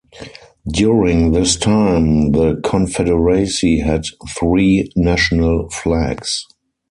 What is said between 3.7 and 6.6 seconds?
had three national flags.